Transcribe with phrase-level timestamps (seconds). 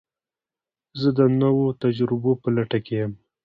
[0.99, 3.11] زه د نوو تجربو په لټه کې یم.